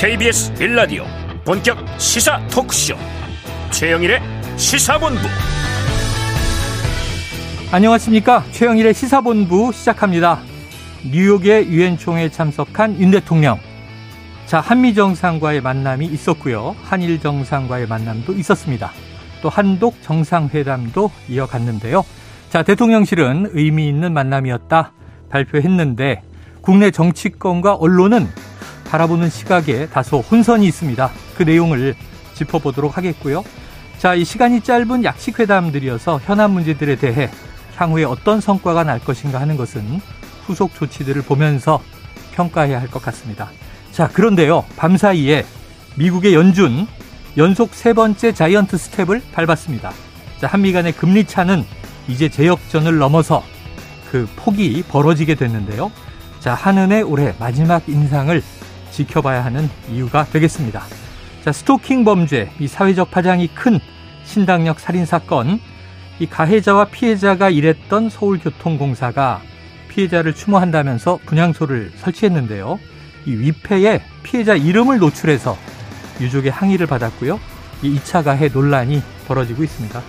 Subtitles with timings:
[0.00, 1.04] KBS 빌라디오
[1.44, 2.94] 본격 시사 토크쇼.
[3.70, 4.22] 최영일의
[4.56, 5.20] 시사본부.
[7.70, 8.42] 안녕하십니까?
[8.50, 10.40] 최영일의 시사본부 시작합니다.
[11.04, 13.58] 뉴욕의 유엔 총회에 참석한 윤 대통령.
[14.46, 16.76] 자 한미 정상과의 만남이 있었고요.
[16.80, 18.92] 한일 정상과의 만남도 있었습니다.
[19.42, 22.06] 또 한독 정상회담도 이어갔는데요.
[22.48, 24.92] 자 대통령실은 의미 있는 만남이었다
[25.28, 26.22] 발표했는데
[26.62, 28.28] 국내 정치권과 언론은
[28.90, 31.10] 바라보는 시각에 다소 혼선이 있습니다.
[31.36, 31.94] 그 내용을
[32.34, 33.44] 짚어보도록 하겠고요.
[33.98, 37.30] 자, 이 시간이 짧은 약식 회담들이어서 현안 문제들에 대해
[37.76, 40.00] 향후에 어떤 성과가 날 것인가 하는 것은
[40.44, 41.80] 후속 조치들을 보면서
[42.32, 43.50] 평가해야 할 것 같습니다.
[43.92, 44.64] 자, 그런데요.
[44.76, 45.44] 밤 사이에
[45.94, 46.86] 미국의 연준
[47.36, 49.92] 연속 세 번째 자이언트 스텝을 밟았습니다.
[50.40, 51.64] 자, 한미 간의 금리 차는
[52.08, 53.44] 이제 제역전을 넘어서
[54.10, 55.92] 그 폭이 벌어지게 됐는데요.
[56.40, 58.42] 자, 한은의 올해 마지막 인상을
[58.90, 60.82] 지켜봐야 하는 이유가 되겠습니다.
[61.44, 63.80] 자, 스토킹 범죄, 이 사회적 파장이 큰
[64.24, 65.60] 신당역 살인 사건,
[66.18, 69.40] 이 가해자와 피해자가 일했던 서울교통공사가
[69.88, 72.78] 피해자를 추모한다면서 분향소를 설치했는데요.
[73.26, 75.56] 이 위패에 피해자 이름을 노출해서
[76.20, 77.40] 유족의 항의를 받았고요.
[77.82, 80.00] 이 2차 가해 논란이 벌어지고 있습니다.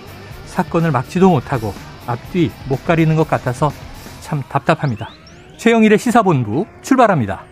[0.46, 1.72] 사건을 막지도 못하고
[2.06, 3.72] 앞뒤 못 가리는 것 같아서
[4.20, 5.10] 참 답답합니다.
[5.56, 7.51] 최영일의 시사본부 출발합니다.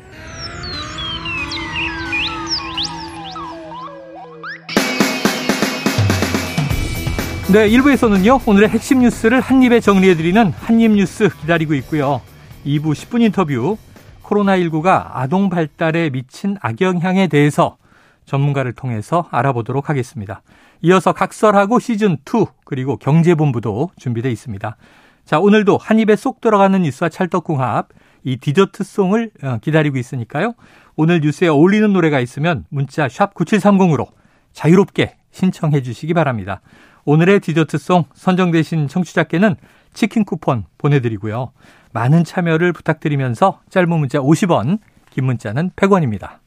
[7.53, 12.20] 네, 1부에서는요, 오늘의 핵심 뉴스를 한입에 정리해드리는 한입 뉴스 기다리고 있고요.
[12.65, 13.77] 2부 10분 인터뷰,
[14.23, 17.77] 코로나19가 아동 발달에 미친 악영향에 대해서
[18.25, 20.42] 전문가를 통해서 알아보도록 하겠습니다.
[20.83, 24.77] 이어서 각설하고 시즌2, 그리고 경제본부도 준비되어 있습니다.
[25.25, 27.89] 자, 오늘도 한 입에 쏙 들어가는 뉴스와 찰떡궁합,
[28.23, 30.55] 이 디저트송을 어, 기다리고 있으니까요.
[30.95, 34.07] 오늘 뉴스에 어울리는 노래가 있으면 문자 샵 9730으로
[34.53, 36.61] 자유롭게 신청해 주시기 바랍니다.
[37.05, 39.56] 오늘의 디저트송 선정되신 청취자께는
[39.92, 41.52] 치킨 쿠폰 보내드리고요.
[41.92, 44.78] 많은 참여를 부탁드리면서 짧은 문자 50원,
[45.11, 46.38] 긴 문자는 100원입니다.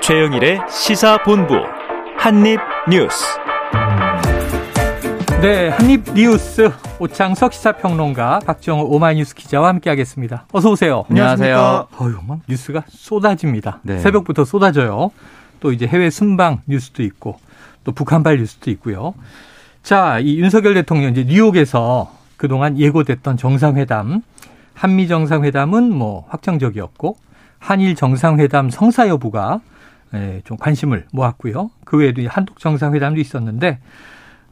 [0.00, 1.54] 최영일의 시사본부
[2.16, 3.49] 한입뉴스
[5.40, 10.44] 네, 한입 뉴스 오창석 시사평론가 박정호 오마이뉴스 기자와 함께하겠습니다.
[10.52, 11.06] 어서 오세요.
[11.08, 11.88] 안녕하세요.
[11.96, 13.80] 어휴, 막 뉴스가 쏟아집니다.
[13.82, 13.98] 네.
[14.00, 15.10] 새벽부터 쏟아져요.
[15.60, 17.38] 또 이제 해외 순방 뉴스도 있고
[17.84, 19.14] 또 북한발 뉴스도 있고요.
[19.82, 24.20] 자, 이 윤석열 대통령 이제 뉴욕에서 그동안 예고됐던 정상회담,
[24.74, 27.16] 한미 정상회담은 뭐 확정적이었고
[27.58, 29.62] 한일 정상회담 성사 여부가
[30.12, 31.70] 예, 좀 관심을 모았고요.
[31.84, 33.78] 그 외에도 한독 정상회담도 있었는데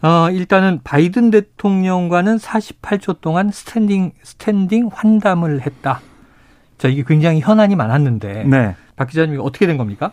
[0.03, 6.01] 어, 일단은 바이든 대통령과는 48초 동안 standing, standing 환담을 했다.
[6.79, 8.45] 자, 이게 굉장히 현안이 많았는데.
[8.45, 8.77] 네.
[8.97, 10.13] 박 기자님, 어떻게 된 겁니까?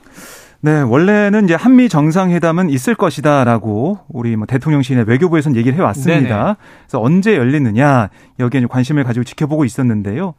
[0.62, 6.44] 네, 원래는 이제 한미 정상회담은 있을 것이다라고 우리 뭐 대통령실의 외교부에서는 얘기를 해왔습니다.
[6.44, 6.56] 네네.
[6.82, 8.10] 그래서 언제 열리느냐
[8.40, 10.34] 여기에 관심을 가지고 지켜보고 있었는데요.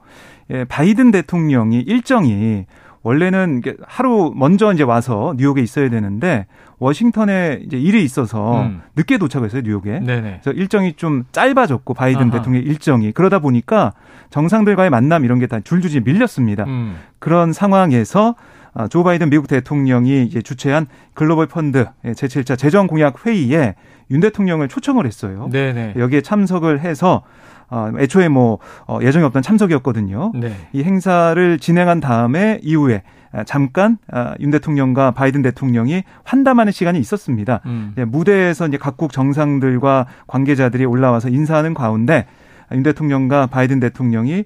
[0.50, 2.66] 예, 바이든 대통령이 일정이
[3.02, 6.46] 원래는 하루 먼저 이제 와서 뉴욕에 있어야 되는데
[6.78, 8.82] 워싱턴에 이제 일이 있어서 음.
[8.96, 10.00] 늦게 도착했어요 뉴욕에.
[10.00, 10.40] 네네.
[10.42, 12.30] 그래서 일정이 좀 짧아졌고 바이든 아하.
[12.30, 13.92] 대통령 일정이 그러다 보니까
[14.30, 16.64] 정상들과의 만남 이런 게 다 줄줄이 밀렸습니다.
[16.64, 16.96] 음.
[17.18, 18.34] 그런 상황에서
[18.74, 23.74] 아, 조 바이든 미국 대통령이 이제 주최한 글로벌 펀드 제7차 재정 공약 회의에
[24.10, 25.48] 윤 대통령을 초청을 했어요.
[25.50, 25.94] 네네.
[25.96, 27.22] 여기에 참석을 해서
[27.70, 30.32] 어, 애초에 뭐 어, 예정이 없던 참석이었거든요.
[30.34, 30.52] 네.
[30.72, 37.60] 이 행사를 진행한 다음에 이후에 아, 잠깐 아, 윤 대통령과 바이든 대통령이 환담하는 시간이 있었습니다.
[37.66, 37.92] 음.
[37.96, 42.26] 네, 무대에서 이제 각국 정상들과 관계자들이 올라와서 인사하는 가운데
[42.72, 44.44] 윤 대통령과 바이든 대통령이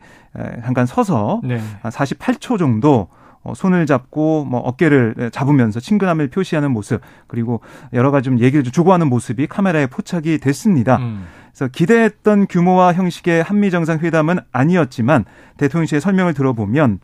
[0.62, 1.60] 잠깐 서서 네.
[1.82, 3.08] 48초 정도
[3.42, 7.60] 어, 손을 잡고 뭐 어깨를 잡으면서 친근함을 표시하는 모습 그리고
[7.92, 10.98] 여러 가지 좀 얘기를 좀 주고하는 모습이 카메라에 포착이 됐습니다.
[10.98, 11.24] 음.
[11.52, 15.24] 그래서 기대했던 규모와 형식의 한미 정상회담은 아니었지만
[15.56, 17.00] 대통령실의 설명을 들어보면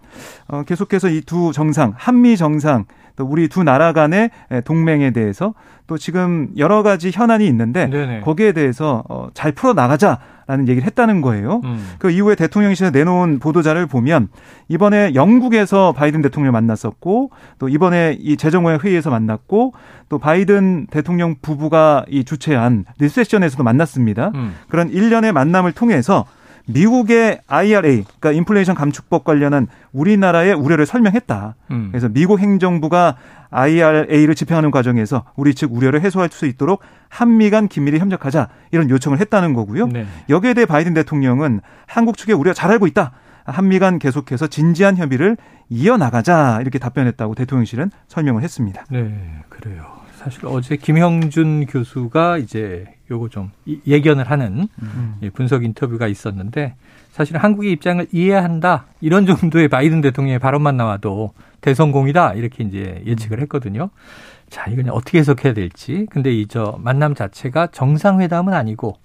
[0.48, 2.84] 어, 계속해서 이 두 정상 한미 정상
[3.16, 4.30] 또 우리 두 나라 간의
[4.64, 5.54] 동맹에 대해서
[5.86, 8.20] 또 지금 여러 가지 현안이 있는데 네네.
[8.20, 10.18] 거기에 대해서 어, 잘 풀어 나가자
[10.48, 11.60] 라는 얘기를 했다는 거예요.
[11.64, 11.94] 음.
[11.98, 14.28] 그 이후에 대통령실에서 내놓은 보도자를 보면
[14.68, 19.72] 이번에 영국에서 바이든 대통령 을 만났었고 또 이번에 이 재정공약 회의에서 만났고
[20.08, 24.30] 또 바이든 대통령 부부가 이 주최한 리세션에서도 만났습니다.
[24.36, 24.54] 음.
[24.68, 26.26] 그런 일련의 만남을 통해서
[26.66, 31.54] 미국의 IRA, 그러니까 인플레이션 감축법 관련한 우리나라의 우려를 설명했다.
[31.70, 31.88] 음.
[31.90, 33.16] 그래서 미국 행정부가
[33.50, 39.20] IRA를 집행하는 과정에서 우리 측 우려를 해소할 수 있도록 한미 간 긴밀히 협력하자 이런 요청을
[39.20, 39.86] 했다는 거고요.
[39.86, 40.06] 네.
[40.28, 43.12] 여기에 대해 바이든 대통령은 한국 측의 우려 잘 알고 있다.
[43.44, 45.36] 한미 간 계속해서 진지한 협의를
[45.68, 48.84] 이어나가자 이렇게 답변했다고 대통령실은 설명을 했습니다.
[48.90, 49.14] 네,
[49.48, 49.84] 그래요.
[50.16, 53.50] 사실 어제 김형준 교수가 이제 요거 좀
[53.86, 55.20] 예견을 하는 음.
[55.34, 56.74] 분석 인터뷰가 있었는데
[57.12, 63.90] 사실 한국의 입장을 이해한다 이런 정도의 바이든 대통령의 발언만 나와도 대성공이다 이렇게 이제 예측을 했거든요.
[64.50, 68.96] 자 이건 어떻게 해석해야 될지 근데 이 저 만남 자체가 정상회담은 아니고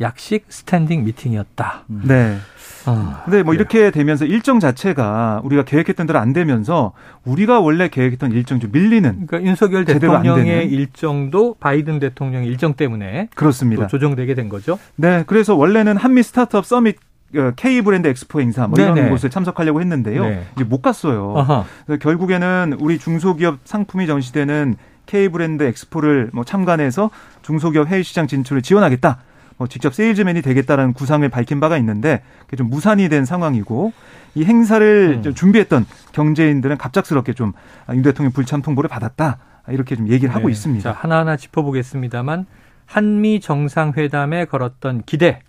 [0.00, 1.84] 약식 standing 미팅이었다.
[1.90, 2.02] 음.
[2.04, 2.38] 네.
[2.84, 6.92] 아, 근데 뭐 이렇게 되면서 일정 자체가 우리가 계획했던 대로 안 되면서
[7.24, 9.26] 우리가 원래 계획했던 일정 좀 밀리는.
[9.26, 13.86] 그러니까 윤석열 대통령의 일정도 바이든 대통령의 일정 때문에 그렇습니다.
[13.86, 14.78] 조정되게 된 거죠.
[14.96, 15.22] 네.
[15.26, 16.96] 그래서 원래는 한미 startup summit
[17.34, 19.08] 어, K 브랜드 엑스포 행사 뭐 이런 네네.
[19.08, 20.22] 곳을 참석하려고 했는데요.
[20.24, 20.44] 네.
[20.56, 21.64] 이제 못 갔어요.
[22.00, 27.10] 결국에는 우리 중소기업 상품이 전시되는 K 브랜드 엑스포를 뭐 참관해서
[27.42, 29.18] 중소기업 해외 시장 진출을 지원하겠다.
[29.56, 33.92] 뭐 직접 세일즈맨이 되겠다라는 구상을 밝힌 바가 있는데 그게 좀 무산이 된 상황이고
[34.34, 35.34] 이 행사를 음.
[35.34, 37.52] 준비했던 경제인들은 갑작스럽게 좀
[37.90, 39.38] 윤 대통령 불참 통보를 받았다
[39.68, 40.34] 이렇게 좀 얘기를 네.
[40.34, 40.92] 하고 있습니다.
[40.92, 42.46] 자, 하나하나 짚어보겠습니다만
[42.86, 45.40] 한미 정상회담에 걸었던 기대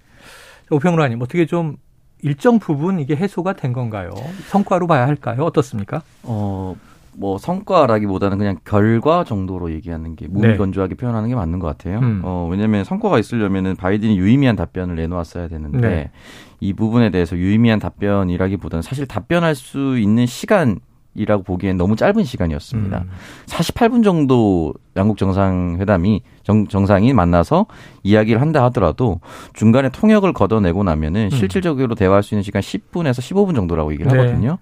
[0.70, 1.78] 오평로님 어떻게 좀
[2.22, 4.12] 일정 부분 이게 해소가 된 건가요?
[4.48, 5.44] 성과로 봐야 할까요?
[5.44, 6.02] 어떻습니까?
[6.24, 6.76] 어,
[7.18, 10.98] 뭐 성과라기보다는 그냥 결과 정도로 얘기하는 게 무미건조하게 네.
[10.98, 12.00] 표현하는 게 맞는 것 같아요.
[12.00, 12.22] 음.
[12.24, 16.12] 어, 왜냐하면 성과가 있으려면은 바이든이 유의미한 답변을 내놓았어야 되는데 네.
[16.60, 20.80] 이 부분에 대해서 유의미한 답변이라기보다는 사실 답변할 수 있는 시간
[21.16, 22.98] 이라고 보기엔 너무 짧은 시간이었습니다.
[22.98, 23.10] 음.
[23.46, 27.66] 48분 정도 양국 정상회담이 정, 정상이 만나서
[28.04, 29.20] 이야기를 한다 하더라도
[29.54, 31.30] 중간에 통역을 걷어내고 나면은 음.
[31.30, 34.18] 실질적으로 대화할 수 있는 시간 10분에서 15분 정도라고 얘기를 네.
[34.18, 34.58] 하거든요.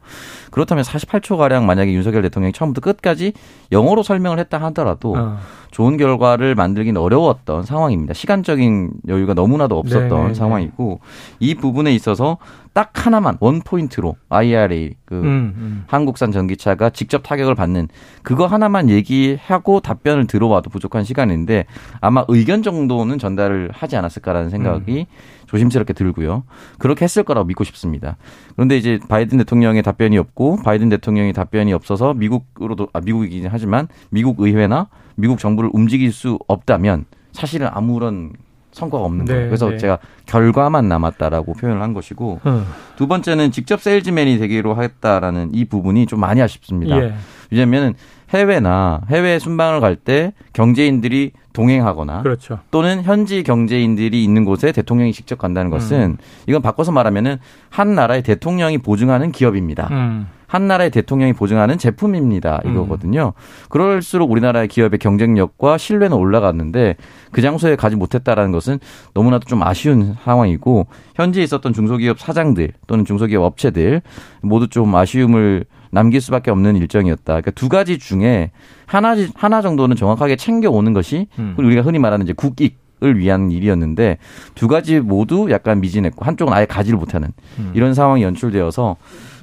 [0.51, 3.33] 그렇다면 48초 가량 만약에 윤석열 대통령이 처음부터 끝까지
[3.71, 5.39] 영어로 설명을 했다 하더라도 어.
[5.71, 8.13] 좋은 결과를 만들긴 어려웠던 상황입니다.
[8.13, 10.21] 시간적인 여유가 너무나도 없었던 네네.
[10.21, 10.33] 네, 네.
[10.33, 10.99] 상황이고
[11.39, 12.37] 이 부분에 있어서
[12.73, 15.83] 딱 하나만 원 포인트로 IRA 그 음, 음.
[15.87, 17.89] 한국산 전기차가 직접 타격을 받는
[18.23, 21.65] 그거 하나만 얘기하고 답변을 들어와도 부족한 시간인데
[21.99, 25.05] 아마 의견 정도는 전달을 하지 않았을까라는 생각이 음.
[25.47, 26.43] 조심스럽게 들고요.
[26.77, 28.15] 그렇게 했을 거라고 믿고 싶습니다.
[28.55, 34.39] 그런데 이제 바이든 대통령의 답변이 없고 바이든 대통령의 답변이 없어서 미국으로도 아 미국이긴 하지만 미국
[34.39, 38.31] 의회나 미국 정부를 움직일 수 없다면 사실은 아무런
[38.71, 39.41] 성과가 없는 거예요.
[39.41, 39.77] 네, 그래서 네.
[39.77, 42.65] 제가 결과만 남았다라고 표현을 한 것이고 어.
[42.95, 46.97] 두 번째는 직접 세일즈맨이 되기로 하겠다라는 이 부분이 좀 많이 아쉽습니다.
[47.01, 47.13] 예.
[47.51, 47.95] 왜냐하면
[48.29, 52.59] 해외나 해외 순방을 갈 때 경제인들이 동행하거나 그렇죠.
[52.71, 56.17] 또는 현지 경제인들이 있는 곳에 대통령이 직접 간다는 것은 음.
[56.47, 57.37] 이건 바꿔서 말하면은
[57.69, 59.89] 한 나라의 대통령이 보증하는 기업입니다.
[59.91, 60.27] 음.
[60.51, 62.59] 한 나라의 대통령이 보증하는 제품입니다.
[62.65, 63.31] 이거거든요.
[63.37, 63.41] 음.
[63.69, 66.97] 그럴수록 우리나라의 기업의 경쟁력과 신뢰는 올라갔는데
[67.31, 68.77] 그 장소에 가지 못했다라는 것은
[69.13, 74.01] 너무나도 좀 아쉬운 상황이고 현지에 있었던 중소기업 사장들 또는 중소기업 업체들
[74.41, 77.23] 모두 좀 아쉬움을 남길 수밖에 없는 일정이었다.
[77.23, 78.51] 그러니까 두 가지 중에
[78.85, 81.55] 하나 하나 정도는 정확하게 챙겨 오는 것이 음.
[81.57, 84.19] 우리가 흔히 말하는 이제 국익 을 위한 일이었는데
[84.53, 87.71] 두 가지 모두 약간 미진했고 한쪽은 아예 가지를 못하는 음.
[87.73, 88.95] 이런 상황이 연출되어서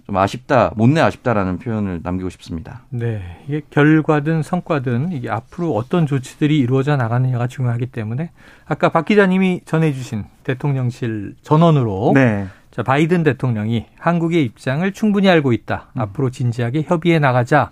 [0.09, 2.81] 좀 아쉽다, 못내 아쉽다라는 표현을 남기고 싶습니다.
[2.89, 3.21] 네.
[3.47, 8.31] 이게 결과든 성과든 이게 앞으로 어떤 조치들이 이루어져 나가느냐가 중요하기 때문에
[8.65, 12.47] 아까 박 기자님이 전해주신 대통령실 전원으로 네.
[12.71, 15.89] 자, 바이든 대통령이 한국의 입장을 충분히 알고 있다.
[15.93, 16.01] 음.
[16.01, 17.71] 앞으로 진지하게 협의해 나가자.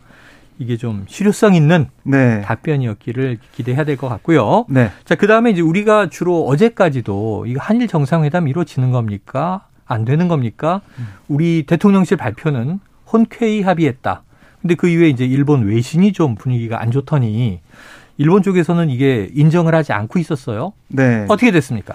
[0.59, 2.43] 이게 좀 실효성 있는 네.
[2.43, 4.67] 답변이었기를 기대해야 될 것 같고요.
[4.69, 4.91] 네.
[5.07, 9.67] 자, 그 다음에 이제 우리가 주로 어제까지도 이거 한일 정상회담 이루어지는 겁니까?
[9.87, 10.81] 안 되는 겁니까?
[11.29, 14.23] 우리 대통령실 발표는 혼쾌히 합의했다.
[14.61, 17.61] 근데 그 이후에 이제 일본 외신이 좀 분위기가 안 좋더니
[18.19, 20.73] 일본 쪽에서는 이게 인정을 하지 않고 있었어요.
[20.89, 21.25] 네.
[21.29, 21.95] 어떻게 됐습니까?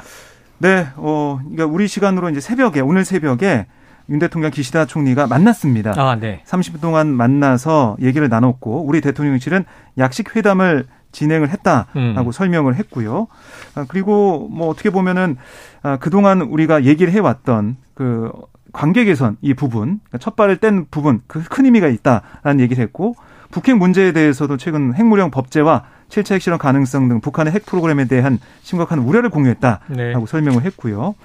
[0.60, 3.66] 네, 어, 그러니까 우리 시간으로 이제 새벽에 오늘 새벽에
[4.10, 5.94] 윤 대통령 기시다 총리가 만났습니다.
[5.98, 6.44] 아, 네.
[6.46, 9.66] 30분 동안 만나서 얘기를 나눴고 우리 대통령실은
[9.98, 12.32] 약식 회담을 진행을 했다라고 음.
[12.32, 13.27] 설명을 했고요.
[13.75, 15.38] 아, 그리고 뭐 어떻게 보면은
[15.84, 18.32] 아, 그동안 우리가 얘기를 해왔던 그
[18.74, 23.15] 관계 개선 이 부분, 그러니까 첫 발을 뗀 부분, 그 큰 의미가 있다라는 얘기를 했고
[23.51, 29.00] 북핵 문제에 대해서도 최근 핵무력 법제와 7차 핵실험 가능성 등 북한의 핵 프로그램에 대한 심각한
[29.00, 30.13] 우려를 공유했다라고 네.
[30.27, 31.15] 설명을 했고요.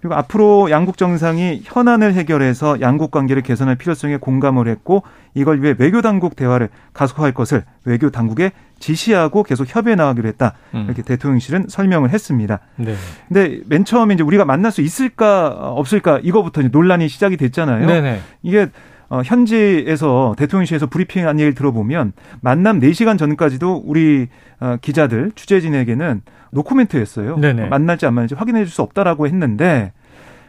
[0.00, 5.02] 그리고 앞으로 양국 정상이 현안을 해결해서 양국 관계를 개선할 필요성에 공감을 했고
[5.34, 10.54] 이걸 위해 외교 당국 대화를 가속화할 것을 외교 당국에 지시하고 계속 협의해 나가기로 했다.
[10.74, 10.84] 음.
[10.84, 12.60] 이렇게 대통령실은 설명을 했습니다.
[12.76, 12.94] 네.
[13.26, 17.86] 근데 맨 처음에 이제 우리가 만날 수 있을까 없을까 이거부터 논란이 시작이 됐잖아요.
[17.86, 18.20] 네네.
[18.42, 18.68] 이게
[19.10, 24.28] 어, 현지에서 대통령실에서 브리핑한 얘기를 들어보면 만남 4시간 전까지도 우리
[24.60, 27.36] 어, 기자들 취재진에게는 노코멘트였어요.
[27.38, 27.68] 네네.
[27.68, 29.92] 만날지 안 만날지 확인해 줄 수 없다라고 했는데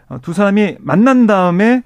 [0.08, 1.84] 어, 두 사람이 만난 다음에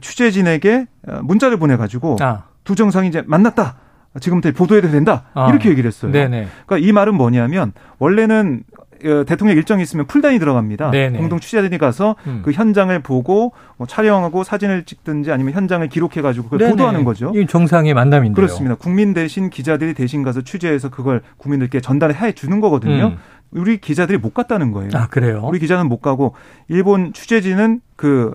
[0.00, 0.86] 취재진에게
[1.22, 2.44] 문자를 보내가지고 아.
[2.64, 3.76] 두 정상이 이제 만났다.
[4.20, 5.24] 지금부터 보도해도 된다.
[5.34, 5.48] 아.
[5.50, 6.10] 이렇게 얘기를 했어요.
[6.10, 6.48] 네네.
[6.66, 8.64] 그러니까 이 말은 뭐냐면 원래는
[9.04, 10.90] 어, 대통령 일정이 있으면 풀단이 들어갑니다.
[10.90, 11.18] 네네.
[11.18, 12.40] 공동 취재진이 가서 음.
[12.42, 16.70] 그 현장을 보고 뭐 촬영하고 사진을 찍든지 아니면 현장을 기록해 가지고 그걸 네네.
[16.70, 17.30] 보도하는 거죠.
[17.36, 18.34] 이 정상의 만남인데요.
[18.34, 18.74] 그렇습니다.
[18.74, 23.08] 국민 대신 기자들이 대신 가서 취재해서 그걸 국민들께 전달해 주는 거거든요.
[23.08, 23.18] 음.
[23.56, 24.90] 우리 기자들이 못 갔다는 거예요.
[24.94, 25.42] 아 그래요?
[25.44, 26.34] 우리 기자는 못 가고
[26.68, 28.34] 일본 취재진은 그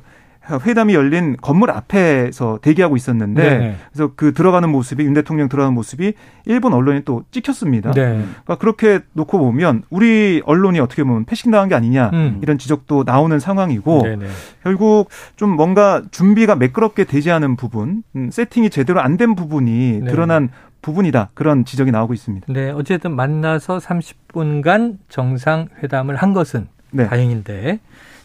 [0.50, 3.76] 회담이 열린 건물 앞에서 대기하고 있었는데 네.
[3.94, 6.14] 그래서 그 들어가는 모습이 윤 대통령 들어가는 모습이
[6.46, 7.92] 일본 언론이 또 찍혔습니다.
[7.92, 8.02] 네.
[8.26, 12.40] 그러니까 그렇게 놓고 보면 우리 언론이 어떻게 보면 패싱당한 게 아니냐 음.
[12.42, 14.26] 이런 지적도 나오는 상황이고 네네.
[14.64, 20.12] 결국 좀 뭔가 준비가 매끄럽게 되지 않은 부분, 음, 세팅이 제대로 안 된 부분이 네.
[20.12, 20.50] 드러난
[20.82, 21.32] 부분이다.
[21.34, 22.48] 그런 지적이 나오고 있습니다.
[22.52, 27.08] 네, 어쨌든 만나서 30분간 정상회담을 한 것은 네.
[27.08, 27.80] 다행인데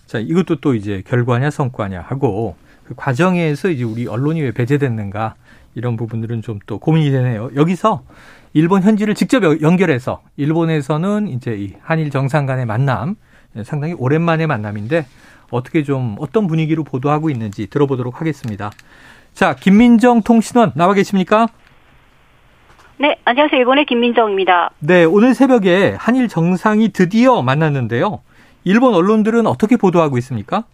[0.07, 5.35] 자, 이것도 또 이제 결과냐 성과냐 하고 그 과정에서 이제 우리 언론이 왜 배제됐는가
[5.75, 7.51] 이런 부분들은 좀 또 고민이 되네요.
[7.55, 8.03] 여기서
[8.55, 13.17] 일본 현지를 직접 연결해서 일본에서는 이제 이 한일 정상 간의 만남
[13.65, 15.07] 상당히 오랜만의 만남인데
[15.51, 18.71] 어떻게 좀 어떤 분위기로 보도하고 있는지 들어보도록 하겠습니다.
[19.35, 21.49] 자, 김민정 통신원 나와 계십니까?
[22.99, 23.59] 네, 안녕하세요.
[23.59, 24.71] 일본의 김민정입니다.
[24.79, 28.21] 네, 오늘 새벽에 한일 정상이 드디어 만났는데요.
[28.65, 30.65] 일본 언론들은 어떻게 보도하고 있습니까?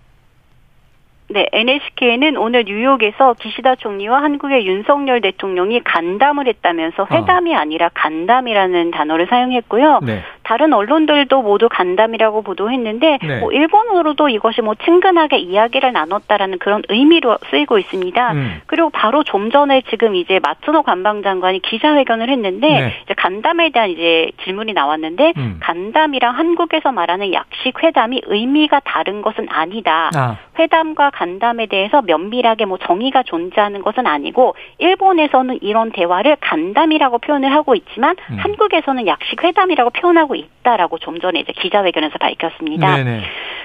[1.28, 7.58] 네, NHK는 오늘 뉴욕에서 기시다 총리와 한국의 윤석열 대통령이 간담을 했다면서 회담이 어.
[7.58, 10.00] 아니라 간담이라는 단어를 사용했고요.
[10.02, 10.22] 네.
[10.52, 13.40] 다른 언론들도 모두 간담이라고 보도했는데 네.
[13.40, 18.32] 뭐 일본어로도 이것이 뭐 친근하게 이야기를 나눴다라는 그런 의미로 쓰이고 있습니다.
[18.32, 18.60] 음.
[18.66, 22.92] 그리고 바로 좀 전에 지금 이제 마츠노 관방장관이 기자회견을 했는데 네.
[23.02, 25.56] 이제 간담에 대한 이제 질문이 나왔는데 음.
[25.60, 30.10] 간담이랑 한국에서 말하는 약식 회담이 의미가 다른 것은 아니다.
[30.14, 30.36] 아.
[30.58, 37.74] 회담과 간담에 대해서 면밀하게 뭐 정의가 존재하는 것은 아니고 일본에서는 이런 대화를 간담이라고 표현을 하고
[37.74, 38.36] 있지만 음.
[38.38, 42.96] 한국에서는 약식 회담이라고 표현하고 있다라고 좀 전에 이제 기자회견에서 밝혔습니다.
[42.96, 43.22] 네네.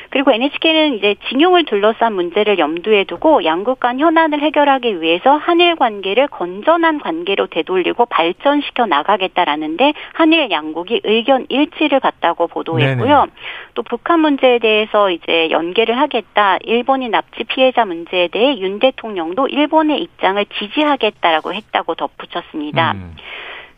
[0.10, 6.28] 그리고 NHK는 이제 징용을 둘러싼 문제를 염두에 두고 양국 간 현안을 해결하기 위해서 한일 관계를
[6.28, 13.20] 건전한 관계로 되돌리고 발전시켜 나가겠다라는데 한일 양국이 의견 일치를 갖다고 보도했고요.
[13.20, 13.32] 네네.
[13.74, 16.58] 또 북한 문제에 대해서 이제 연계를 하겠다.
[16.64, 22.94] 일본인 납치 피해자 문제에 대해 윤 대통령도 일본의 입장을 지지하겠다라고 했다고 덧붙였습니다.
[22.94, 23.16] 음.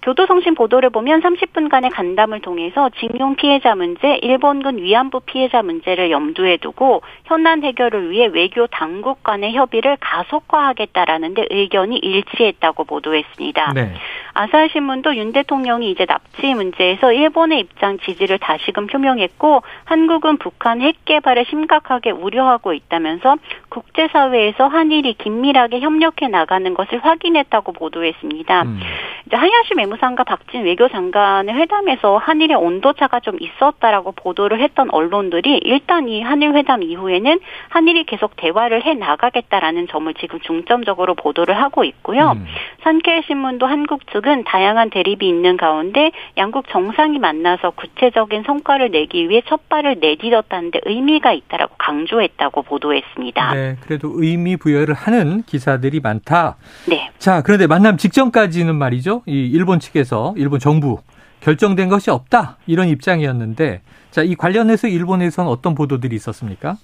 [0.01, 7.01] 교도통신 보도를 보면 30분간의 간담을 통해서 징용 피해자 문제, 일본군 위안부 피해자 문제를 염두에 두고
[7.25, 13.73] 현안 해결을 위해 외교 당국 간의 협의를 가속화하겠다라는 데 의견이 일치했다고 보도했습니다.
[13.73, 13.93] 네.
[14.39, 21.03] 아사히 신문도 윤 대통령이 이제 납치 문제에서 일본의 입장 지지를 다시금 표명했고 한국은 북한 핵
[21.03, 23.35] 개발을 심각하게 우려하고 있다면서
[23.67, 28.61] 국제사회에서 한일이 긴밀하게 협력해 나가는 것을 확인했다고 보도했습니다.
[28.61, 28.79] 음.
[29.25, 36.21] 이제 하야시 외무상과 박진 외교장관의 회담에서 한일의 온도차가 좀 있었다라고 보도를 했던 언론들이 일단 이
[36.21, 42.37] 한일 회담 이후에는 한일이 계속 대화를 해 나가겠다라는 점을 지금 중점적으로 보도를 하고 있고요.
[42.37, 42.45] 음.
[42.83, 49.41] 산케이 신문도 한국 측은 다양한 대립이 있는 가운데 양국 정상이 만나서 구체적인 성과를 내기 위해
[49.47, 53.53] 첫 발을 내딛었다는 데 의미가 있다라고 강조했다고 보도했습니다.
[53.53, 56.57] 네, 그래도 의미 부여를 하는 기사들이 많다.
[56.87, 57.09] 네.
[57.17, 59.23] 자, 그런데 만남 직전까지는 말이죠.
[59.25, 60.99] 이 일본 측에서 일본 정부
[61.41, 63.81] 결정된 것이 없다 이런 입장이었는데
[64.11, 66.75] 자, 이 관련해서 일본에서는 어떤 보도들이 있었습니까?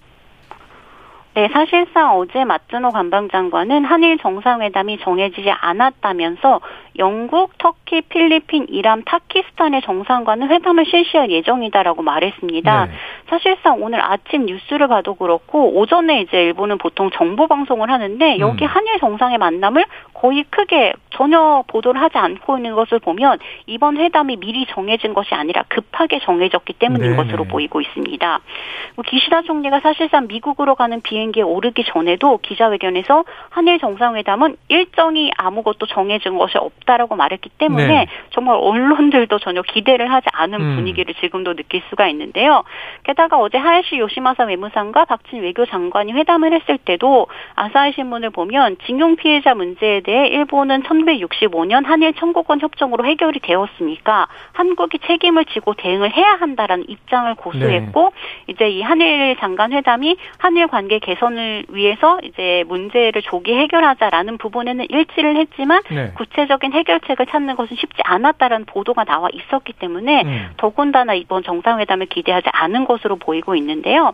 [1.35, 6.61] 네, 사실상 어제 마츠노 관방 장관은 한일 정상회담이 정해지지 않았다면서
[6.97, 12.85] 영국, 터키, 필리핀, 이란, 파키스탄의 정상과는 회담을 실시할 예정이다라고 말했습니다.
[12.85, 12.91] 네.
[13.29, 18.67] 사실상 오늘 아침 뉴스를 봐도 그렇고 오전에 이제 일본은 보통 정보 방송을 하는데 여기 음.
[18.67, 24.65] 한일 정상의 만남을 거의 크게 전혀 보도를 하지 않고 있는 것을 보면 이번 회담이 미리
[24.67, 27.15] 정해진 것이 아니라 급하게 정해졌기 때문인 네.
[27.15, 28.39] 것으로 보이고 있습니다.
[28.95, 36.37] 뭐 기시다 총리가 사실상 미국으로 가는 비행기에 오르기 전에도 기자회견에서 한일 정상회담은 일정이 아무것도 정해진
[36.37, 36.84] 것이 없다.
[36.85, 38.07] 없다라고 말했기 때문에 네.
[38.31, 40.75] 정말 언론들도 전혀 기대를 하지 않은 음.
[40.75, 42.63] 분위기를 지금도 느낄 수가 있는데요.
[43.03, 49.15] 게다가 어제 하야시 요시마사 외무상과 박진 외교 장관이 회담을 했을 때도 아사히 신문을 보면 징용
[49.15, 56.33] 피해자 문제에 대해 일본은 1965년 한일 청구권 협정으로 해결이 되었으니까 한국이 책임을 지고 대응을 해야
[56.39, 58.53] 한다라는 입장을 고수했고 네.
[58.53, 65.35] 이제 이 한일 장관 회담이 한일 관계 개선을 위해서 이제 문제를 조기 해결하자라는 부분에는 일치를
[65.37, 66.11] 했지만 네.
[66.15, 70.49] 구체적인 해결책을 찾는 것은 쉽지 않았다라는 보도가 나와 있었기 때문에 음.
[70.57, 74.13] 더군다나 이번 정상회담을 기대하지 않은 것으로 보이고 있는데요.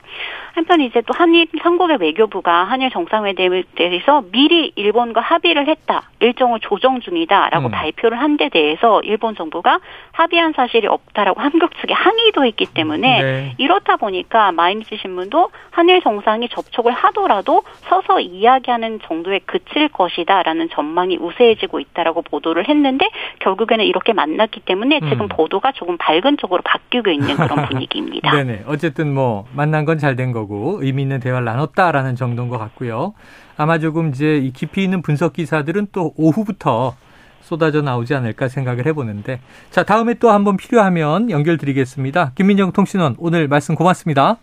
[0.53, 6.09] 한편 이제 또 한일 한국의 외교부가 한일 정상회담에 대해서 미리 일본과 합의를 했다.
[6.19, 7.71] 일정을 조정 중이다라고 음.
[7.71, 9.79] 발표를 한 데 대해서 일본 정부가
[10.13, 13.55] 합의한 사실이 없다라고 한국 측에 항의도 했기 때문에 네.
[13.57, 21.79] 이렇다 보니까 마이니치 신문도 한일 정상이 접촉을 하더라도 서서 이야기하는 정도에 그칠 것이다라는 전망이 우세해지고
[21.81, 23.07] 있다라고 보도 를 했는데
[23.39, 25.27] 결국에는 이렇게 만났기 때문에 지금 음.
[25.29, 28.31] 보도가 조금 밝은 쪽으로 바뀌고 있는 그런 분위기입니다.
[28.31, 28.63] 네네.
[28.67, 33.13] 어쨌든 뭐 만난 건 잘 된 거고 의미 있는 대화를 나눴다라는 정도인 것 같고요.
[33.57, 36.95] 아마 조금 이제 이 깊이 있는 분석 기사들은 또 오후부터
[37.41, 39.39] 쏟아져 나오지 않을까 생각을 해보는데
[39.69, 42.31] 자 다음에 또 한번 필요하면 연결드리겠습니다.
[42.35, 44.37] 김민정 통신원 오늘 말씀 고맙습니다.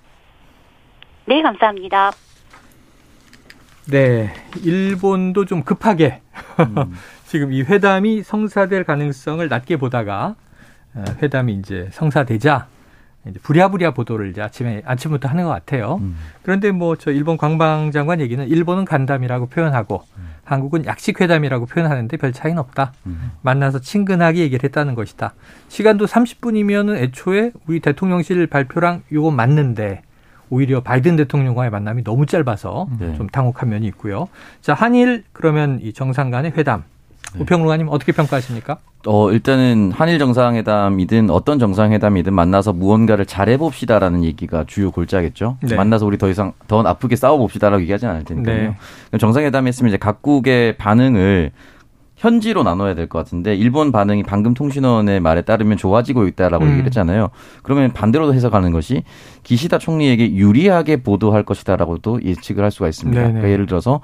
[1.27, 2.11] 네 감사합니다.
[3.91, 4.31] 네
[4.65, 6.21] 일본도 좀 급하게
[6.61, 6.95] 음.
[7.29, 10.35] 지금 이 회담이 성사될 가능성을 낮게 보다가
[10.95, 12.67] 어, 회담이 이제 성사되자
[13.27, 15.97] 이제 부랴부랴 보도를 이제 아침에 아침부터 하는 것 같아요.
[16.01, 16.17] 음.
[16.43, 20.29] 그런데 뭐 저 일본 관방장관 얘기는 일본은 간담이라고 표현하고 음.
[20.45, 22.95] 한국은 약식 회담이라고 표현하는데 별 차이는 없다.
[23.05, 23.33] 음.
[23.43, 25.35] 만나서 친근하게 얘기를 했다는 것이다.
[25.69, 30.01] 시간도 30분이면은 애초에 우리 대통령실 발표랑 요거 맞는데
[30.49, 33.15] 오히려 바이든 대통령과의 만남이 너무 짧아서 네.
[33.17, 34.29] 좀 당혹한 면이 있고요.
[34.63, 36.98] 자, 한일 그러면 이 정상 간의 회담 네.
[37.39, 38.79] 우평론가님 어떻게 평가하십니까?
[39.07, 45.59] 어, 일단은 한일 정상회담이든 어떤 정상회담이든 만나서 무언가를 잘 해봅시다라는 얘기가 주요 골자겠죠.
[45.63, 45.77] 네.
[45.77, 48.75] 만나서 우리 더 이상 더 나쁘게 싸워봅시다라고 얘기하지는 않을 테니까요.
[49.13, 49.19] 네.
[49.19, 51.53] 정상회담 했으면 이제 각국의 반응을
[52.19, 56.69] 현지로 나눠야 될 것 같은데 일본 반응이 방금 통신원의 말에 따르면 좋아지고 있다라고 음.
[56.71, 57.31] 얘기를 했잖아요.
[57.63, 59.05] 그러면 반대로 해석하는 것이
[59.45, 63.21] 기시다 총리에게 유리하게 보도할 것이다라고도 예측을 할 수가 있습니다.
[63.21, 64.01] 그러니까 예를 들어서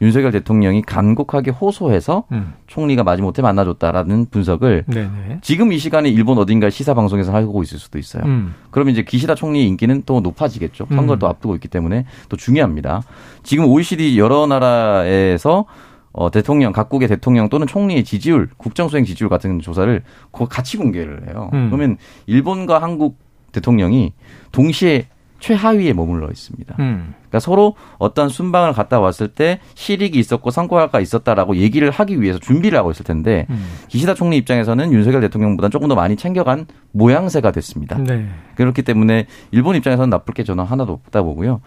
[0.00, 2.52] 윤석열 대통령이 간곡하게 호소해서 음.
[2.66, 5.38] 총리가 마지못해 만나줬다라는 분석을 네네.
[5.42, 8.22] 지금 이 시간에 일본 어딘가 시사 방송에서 하고 있을 수도 있어요.
[8.24, 8.54] 음.
[8.70, 10.86] 그러면 이제 기시다 총리의 인기는 또 높아지겠죠.
[10.90, 11.18] 선거를 음.
[11.18, 13.02] 또 앞두고 있기 때문에 또 중요합니다.
[13.42, 15.64] 지금 OECD 여러 나라에서
[16.16, 20.02] 어, 대통령, 각국의 대통령 또는 총리의 지지율, 국정수행 지지율 같은 조사를
[20.48, 21.50] 같이 공개를 해요.
[21.52, 21.68] 음.
[21.68, 23.18] 그러면 일본과 한국
[23.52, 24.14] 대통령이
[24.50, 26.76] 동시에 최하위에 머물러 있습니다.
[26.78, 27.14] 음.
[27.18, 32.78] 그러니까 서로 어떤 순방을 갔다 왔을 때 실익이 있었고 성과가 있었다라고 얘기를 하기 위해서 준비를
[32.78, 33.66] 하고 있을 텐데 음.
[33.88, 37.98] 기시다 총리 입장에서는 윤석열 대통령보다 조금 더 많이 챙겨간 모양새가 됐습니다.
[37.98, 38.26] 네.
[38.54, 41.60] 그렇기 때문에 일본 입장에서는 나쁠 게 저는 하나도 없다 보고요.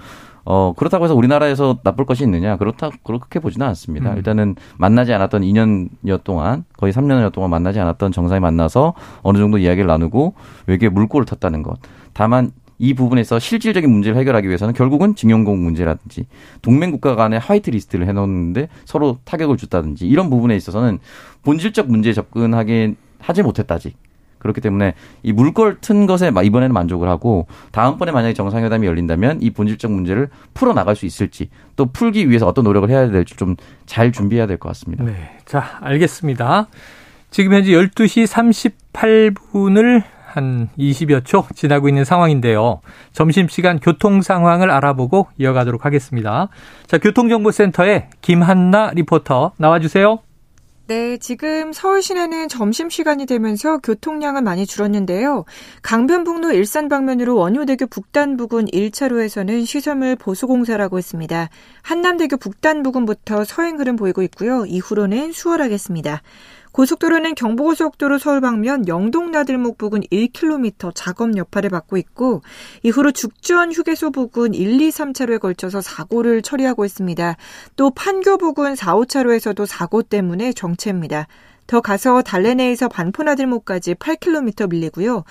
[0.45, 2.57] 어, 그렇다고 해서 우리나라에서 나쁠 것이 있느냐?
[2.57, 4.11] 그렇다, 그렇게 보지는 않습니다.
[4.11, 4.17] 음.
[4.17, 9.87] 일단은 만나지 않았던 2년여 동안, 거의 3년여 동안 만나지 않았던 정상이 만나서 어느 정도 이야기를
[9.87, 10.33] 나누고
[10.67, 11.77] 외교에 물꼬를 텄다는 것.
[12.13, 16.25] 다만 이 부분에서 실질적인 문제를 해결하기 위해서는 결국은 징용공 문제라든지
[16.61, 20.99] 동맹 국가 간의 white list를 해놓는데 서로 타격을 줬다든지 이런 부분에 있어서는
[21.43, 23.93] 본질적 문제에 접근하게 하지 못했다지.
[24.39, 29.91] 그렇기 때문에 이 물꼬를 튼 것에 이번에는 만족을 하고 다음번에 만약에 정상회담이 열린다면 이 본질적
[29.91, 34.45] 문제를 풀어 나갈 수 있을지 또 풀기 위해서 어떤 노력을 해야 될지 좀 잘 준비해야
[34.45, 35.03] 될 것 같습니다.
[35.03, 35.37] 네.
[35.45, 36.67] 자, 알겠습니다.
[37.31, 42.81] 지금 현재 12시 38분을 한 20여 초 지나고 있는 상황인데요.
[43.13, 46.49] 점심시간 교통 상황을 알아보고 이어가도록 하겠습니다.
[46.85, 50.19] 자, 교통정보센터에 김한나 리포터 나와주세요.
[50.89, 55.45] 네, 지금 서울 시내는 점심시간이 되면서 교통량은 많이 줄었는데요.
[55.83, 61.49] 강변북로 일산 방면으로 원효대교 북단 부근 1차로에서는 시설물 보수공사라고 했습니다.
[61.83, 64.65] 한남대교 북단 부근부터 서행 흐름 보이고 있고요.
[64.65, 66.23] 이후로는 수월하겠습니다.
[66.79, 72.41] 고속도로는 경부고속도로 서울 방면 영동 나들목 부근 1km 작업 여파를 받고 있고
[72.83, 77.35] 이후로 죽전 휴게소 부근 1, 2, 3차로에 걸쳐서 사고를 처리하고 있습니다.
[77.75, 81.27] 또 판교 부근 4, 5차로에서도 사고 때문에 정체입니다.
[81.69, 85.23] 더 가서 달래내에서 반포나들목까지 8km 밀리고요.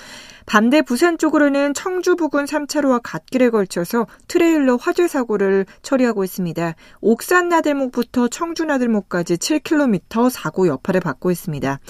[0.46, 6.76] 반대 부산 쪽으로는 청주 부근 3차로와 갓길에 걸쳐서 트레일러 화재 사고를 처리하고 있습니다.
[7.00, 11.80] 옥산 나들목부터 청주 나들목까지 7km 사고 여파를 받고 있습니다.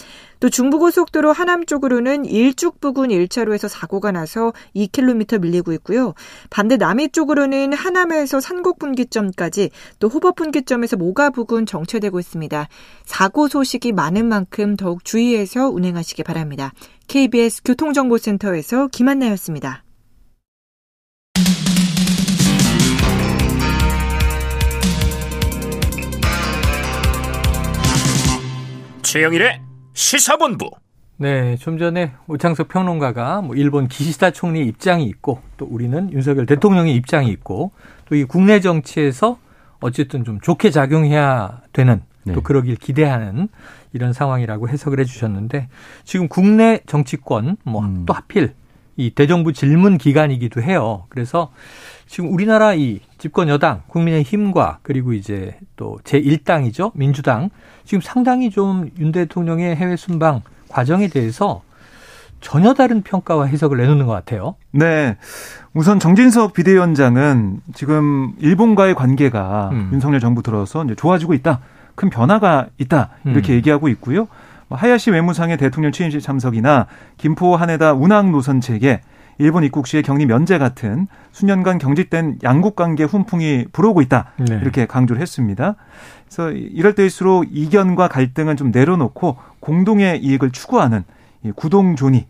[0.41, 6.15] 또 중부고속도로 하남 쪽으로는 일죽 부근 1차로에서 사고가 나서 2km 밀리고 있고요.
[6.51, 12.69] 반대 남이 쪽으로는 하남에서 산곡 분기점까지 또 호법 분기점에서 모가 부근 정체되고 있습니다.
[13.05, 16.73] 사고 소식이 많은 만큼 더욱 주의해서 운행하시기 바랍니다.
[17.09, 19.85] KBS 교통정보센터에서 김한나였습니다.
[29.03, 29.68] 최영일의
[29.99, 30.71] 시사본부.
[31.17, 36.95] 네, 좀 전에 오창석 평론가가 뭐 일본 기시다 총리의 입장이 있고 또 우리는 윤석열 대통령의
[36.95, 37.73] 입장이 있고
[38.09, 39.39] 또 이 국내 정치에서
[39.81, 42.33] 어쨌든 좀 좋게 작용해야 되는 네.
[42.33, 43.49] 또 그러길 기대하는
[43.93, 45.69] 이런 상황이라고 해석을 해주셨는데
[46.05, 48.07] 지금 국내 정치권 뭐또 음.
[48.09, 48.55] 하필
[48.97, 51.07] 이 대정부 질문 기간이기도 해요.
[51.09, 51.51] 그래서
[52.09, 57.51] 지금 우리나라 이 집권 여당 국민의힘과 그리고 이제 또 제1당이죠 민주당
[57.85, 61.63] 지금 상당히 좀 윤 대통령의 해외 순방 과정에 대해서
[62.41, 64.55] 전혀 다른 평가와 해석을 내놓는 것 같아요.
[64.71, 65.17] 네.
[65.75, 69.91] 우선 정진석 비대위원장은 지금 일본과의 관계가 음.
[69.93, 71.61] 윤석열 정부 들어서 이제 좋아지고 있다.
[71.95, 73.11] 큰 변화가 있다.
[73.25, 73.57] 이렇게 음.
[73.57, 74.29] 얘기하고 있고요.
[74.69, 79.01] 뭐 하야시 외무상의 대통령 취임식 참석이나 김포 한해다 운항 노선 체계,
[79.39, 84.33] 일본 입국 시의 격리 면제 같은 수년간 경직된 양국 관계 훈풍이 불어오고 있다.
[84.37, 84.59] 네.
[84.61, 85.77] 이렇게 강조를 했습니다.
[86.27, 91.05] 그래서 이럴 때일수록 이견과 갈등은 좀 내려놓고 공동의 이익을 추구하는
[91.55, 92.27] 구동존이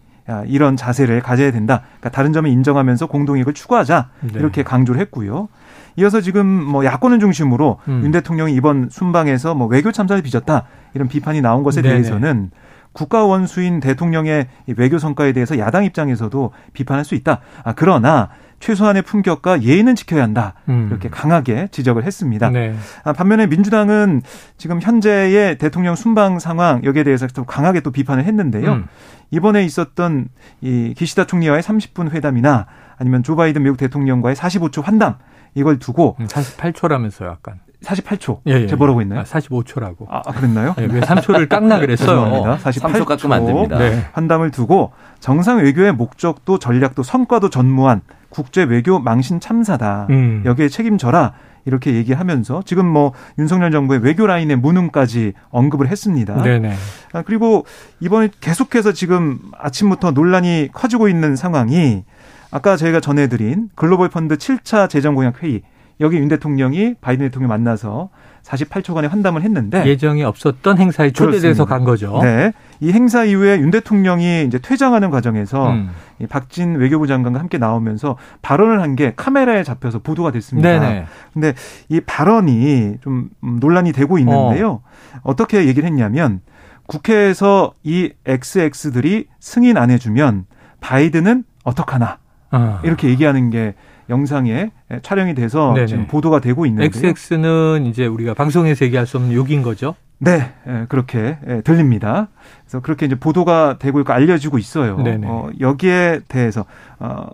[0.47, 1.83] 이런 자세를 가져야 된다.
[1.99, 4.38] 그러니까 다른 점을 인정하면서 공동이익을 추구하자 네.
[4.38, 5.49] 이렇게 강조를 했고요.
[5.97, 8.03] 이어서 지금 뭐 야권을 중심으로 음.
[8.05, 11.83] 윤 대통령이 이번 순방에서 뭐 외교 참사를 빚었다 이런 비판이 나온 것에.
[11.83, 12.51] 대해서는
[12.98, 17.38] 국가 원수인 대통령의 외교 성과에 대해서 야당 입장에서도 비판할 수 있다.
[17.62, 20.54] 아, 그러나 최소한의 품격과 예의는 지켜야 한다.
[20.68, 20.88] 음.
[20.90, 22.50] 이렇게 강하게 지적을 했습니다.
[22.50, 22.74] 네.
[23.04, 24.22] 아, 반면에 민주당은
[24.56, 28.72] 지금 현재의 대통령 순방 상황 여기에 대해서 좀 강하게 또 비판을 했는데요.
[28.72, 28.87] 음.
[29.30, 30.26] 이번에 있었던
[30.61, 35.18] 이 기시다 총리와의 30분 회담이나 아니면 조 바이든 미국 대통령과의 45초 환담
[35.54, 37.61] 이걸 두고 48초라면서요, 음, 약간.
[37.82, 38.40] 48초.
[38.48, 38.66] 예, 예.
[38.66, 39.20] 제가 뭐라고 했나요?
[39.20, 40.06] 아, 45초라고.
[40.08, 40.74] 아, 그랬나요?
[40.78, 42.08] 예, 왜 3초를 깎나 그랬어요.
[42.08, 42.56] 죄송합니다.
[42.58, 43.78] 48초 깎으면 안 됩니다.
[43.78, 44.04] 네.
[44.12, 50.08] 한담을 두고 정상 외교의 목적도 전략도 성과도 전무한 국제 외교 망신 참사다.
[50.10, 50.42] 음.
[50.44, 51.34] 여기에 책임져라.
[51.64, 56.42] 이렇게 얘기하면서 지금 뭐 윤석열 정부의 외교 라인의 무능까지 언급을 했습니다.
[56.42, 56.72] 네네.
[57.12, 57.66] 아, 그리고
[58.00, 62.04] 이번에 계속해서 지금 아침부터 논란이 커지고 있는 상황이
[62.50, 65.60] 아까 저희가 전해드린 글로벌 펀드 7차 재정 공약 회의
[66.00, 68.11] 여기 윤 대통령이 바이든 대통령 만나서
[68.44, 72.20] 48초간의 환담을 했는데 예정이 없었던 행사에 초대돼서 간 거죠.
[72.22, 72.52] 네.
[72.80, 75.90] 이 행사 이후에 윤 대통령이 이제 퇴장하는 과정에서 음.
[76.18, 80.68] 이 박진 외교부 장관과 함께 나오면서 발언을 한 게 카메라에 잡혀서 보도가 됐습니다.
[80.68, 81.06] 네네.
[81.34, 81.54] 근데
[81.88, 84.80] 이 발언이 좀 논란이 되고 있는데요.
[85.22, 85.37] 어.
[85.37, 86.40] 떻게 얘기를 했냐면
[86.87, 90.46] 국회에서 이 XX들이 승인 안 해주면
[90.80, 92.18] 바이든은 어떡하나
[92.50, 92.80] 어.
[92.82, 93.74] 이렇게 얘기하는 게
[94.09, 94.71] 영상에
[95.03, 95.87] 촬영이 돼서 네네.
[95.87, 96.87] 지금 보도가 되고 있는데요.
[96.87, 99.94] XX는 이제 우리가 방송에서 얘기할 수 없는 욕인 거죠?
[100.18, 100.53] 네,
[100.88, 102.29] 그렇게 들립니다.
[102.64, 104.97] 그래서 그렇게 이제 보도가 되고 있고 알려지고 있어요.
[105.25, 106.64] 어, 여기에 대해서
[106.99, 107.27] 어,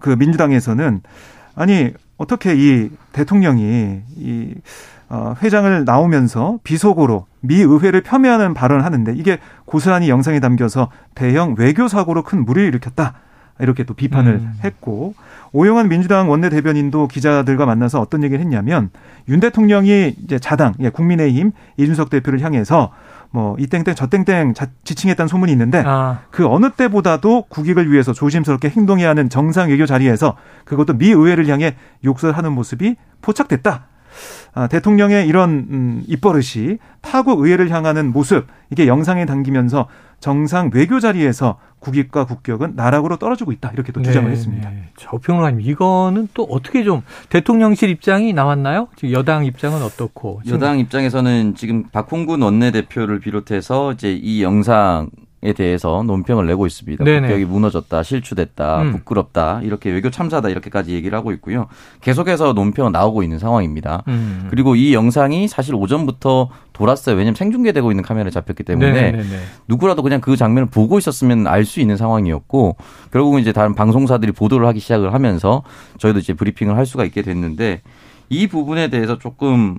[0.00, 1.00] 그 민주당에서는
[1.54, 4.54] 아니 어떻게 이 대통령이 이
[5.08, 11.88] 어, 회장을 나오면서 비속어로 미 의회를 폄훼하는 발언을 하는데 이게 고스란히 영상에 담겨서 대형 외교
[11.88, 13.14] 사고로 큰 무리를 일으켰다.
[13.60, 14.52] 이렇게 또 비판을 음.
[14.64, 15.14] 했고
[15.52, 18.90] 오영환 민주당 원내 대변인도 기자들과 만나서 어떤 얘기를 했냐면
[19.28, 22.92] 윤 대통령이 이제 자당 예, 국민의힘 이준석 대표를 향해서
[23.30, 26.20] 뭐 이땡땡 저땡땡 지칭했다는 소문이 있는데 아.
[26.30, 31.76] 그 어느 때보다도 국익을 위해서 조심스럽게 행동해야 하는 정상 외교 자리에서 그것도 미 의회를 향해
[32.04, 33.86] 욕설하는 모습이 포착됐다.
[34.54, 39.86] 아, 대통령의 이런 음, 입버릇이 타국 의회를 향하는 모습 이게 영상에 담기면서
[40.20, 44.70] 정상 외교 자리에서 국익과 국격은 나락으로 떨어지고 있다 이렇게 또 주장을 네, 했습니다.
[44.70, 44.84] 네.
[44.96, 48.88] 저평론가님 이거는 또 어떻게 좀 대통령실 입장이 나왔나요?
[48.96, 50.42] 지금 여당 입장은 어떻고?
[50.48, 55.08] 여당 입장에서는 지금 박홍근 원내대표를 비롯해서 이제 이 영상
[55.40, 57.04] 에 대해서 논평을 내고 있습니다.
[57.04, 57.20] 네네.
[57.20, 58.90] 국격이 무너졌다, 실추됐다, 음.
[58.90, 61.68] 부끄럽다, 이렇게 외교 참사다 이렇게까지 얘기를 하고 있고요.
[62.00, 64.02] 계속해서 논평은 나오고 있는 상황입니다.
[64.08, 64.48] 음.
[64.50, 67.16] 그리고 이 영상이 사실 오전부터 돌았어요.
[67.16, 69.24] 왜냐하면 생중계되고 있는 카메라에 잡혔기 때문에 네네네.
[69.66, 72.76] 누구라도 그냥 그 장면을 보고 있었으면 알 수 있는 상황이었고
[73.12, 75.64] 결국은 이제 다른 방송사들이 보도를 하기 시작을 하면서
[75.98, 77.82] 저희도 이제 브리핑을 할 수가 있게 됐는데
[78.30, 79.78] 이 부분에 대해서 조금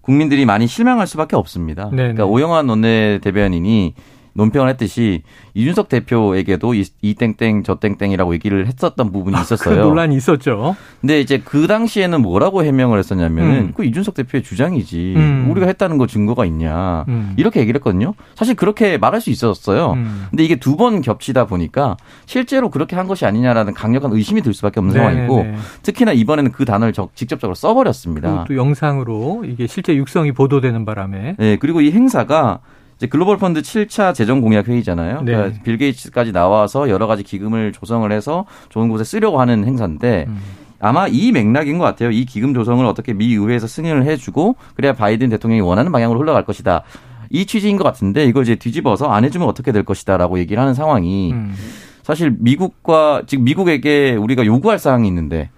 [0.00, 1.84] 국민들이 많이 실망할 수밖에 없습니다.
[1.90, 2.14] 네네.
[2.14, 3.94] 그러니까 오영환 원내 대변인이
[4.34, 5.22] 논평을 했듯이
[5.54, 9.76] 이준석 대표에게도 이, 이 땡땡 저 땡땡이라고 얘기를 했었던 부분이 아, 있었어요.
[9.76, 10.76] 그 논란이 있었죠.
[11.00, 13.72] 근데 이제 그 당시에는 뭐라고 해명을 했었냐면은 음.
[13.76, 15.46] 그 이준석 대표의 주장이지 음.
[15.50, 17.34] 우리가 했다는 거 증거가 있냐 음.
[17.36, 18.14] 이렇게 얘기를 했거든요.
[18.34, 19.92] 사실 그렇게 말할 수 있었어요.
[19.92, 20.26] 음.
[20.30, 24.80] 근데 이게 두 번 겹치다 보니까 실제로 그렇게 한 것이 아니냐라는 강력한 의심이 들 수밖에
[24.80, 25.26] 없는 네네네.
[25.26, 28.44] 상황이고 특히나 이번에는 그 단어를 직접적으로 써버렸습니다.
[28.48, 31.36] 또 영상으로 이게 실제 육성이 보도되는 바람에.
[31.38, 32.60] 네 그리고 이 행사가
[33.00, 35.22] 이제 글로벌 펀드 7차 재정 공약 회의잖아요.
[35.22, 35.32] 네.
[35.32, 40.38] 그러니까 빌 게이츠까지 나와서 여러 가지 기금을 조성을 해서 좋은 곳에 쓰려고 하는 행사인데 음.
[40.80, 42.10] 아마 이 맥락인 것 같아요.
[42.10, 46.82] 이 기금 조성을 어떻게 미 의회에서 승인을 해주고 그래야 바이든 대통령이 원하는 방향으로 흘러갈 것이다.
[47.30, 51.32] 이 취지인 것 같은데 이걸 이제 뒤집어서 안 해주면 어떻게 될 것이다라고 얘기를 하는 상황이
[51.32, 51.54] 음.
[52.02, 55.48] 사실 미국과 지금 미국에게 우리가 요구할 사항이 있는데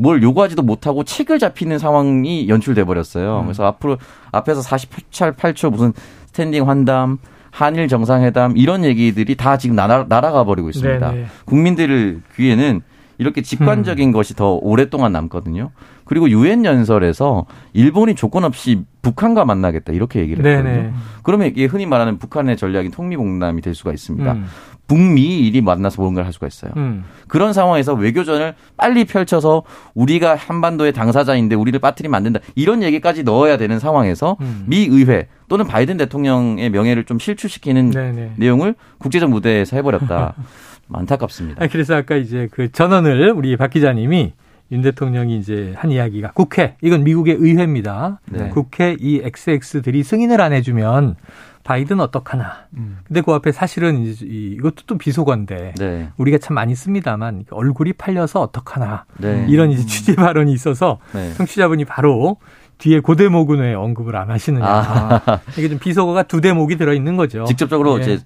[0.00, 3.40] 뭘 요구하지도 못하고 책을 잡히는 상황이 연출돼 버렸어요.
[3.40, 3.44] 음.
[3.44, 3.98] 그래서 앞으로
[4.32, 5.92] 앞에서 48, 8초 무슨
[6.30, 7.18] 스탠딩 환담
[7.50, 11.10] 한일 정상회담 이런 얘기들이 다 지금 날아, 날아가 버리고 있습니다.
[11.10, 11.26] 네네.
[11.44, 12.80] 국민들 귀에는
[13.18, 14.12] 이렇게 직관적인 음.
[14.12, 15.72] 것이 더 오랫동안 남거든요.
[16.04, 20.74] 그리고 유엔 연설에서 일본이 조건 없이 북한과 만나겠다 이렇게 얘기를 했거든요.
[20.74, 20.92] 네네.
[21.22, 24.32] 그러면 이게 흔히 말하는 북한의 전략인 통미봉남이 될 수가 있습니다.
[24.32, 24.46] 음.
[24.90, 26.72] 북미일이 만나서 뭔가를 할 수가 있어요.
[26.76, 27.04] 음.
[27.28, 29.62] 그런 상황에서 외교전을 빨리 펼쳐서
[29.94, 32.40] 우리가 한반도의 당사자인데 우리를 빠뜨리면 안 된다.
[32.56, 34.64] 이런 얘기까지 넣어야 되는 상황에서 음.
[34.66, 38.32] 미 의회 또는 바이든 대통령의 명예를 좀 실추시키는 네네.
[38.36, 40.34] 내용을 국제적 무대에서 해버렸다.
[40.92, 41.68] 안타깝습니다.
[41.68, 44.32] 그래서 아까 이제 그 전언을 우리 박 기자님이
[44.72, 48.20] 윤 대통령이 이제 한 이야기가 국회 이건 미국의 의회입니다.
[48.28, 48.48] 네.
[48.48, 51.14] 국회 이 XX들이 승인을 안 해주면
[51.64, 52.66] 바이든 어떡하나.
[52.76, 52.98] 음.
[53.04, 56.08] 근데 그 앞에 사실은 이것도 또 비속어인데 네.
[56.16, 59.04] 우리가 참 많이 씁니다만 얼굴이 팔려서 어떡하나.
[59.18, 59.46] 네.
[59.48, 61.34] 이런 이제 취재 발언이 있어서 네.
[61.34, 62.38] 청취자분이 바로
[62.78, 64.66] 뒤에 고대목은 왜 언급을 안 하시느냐.
[64.66, 65.40] 아.
[65.56, 67.44] 이게 좀 비속어가 두 대목이 들어 있는 거죠.
[67.44, 68.18] 직접적으로 예, 이제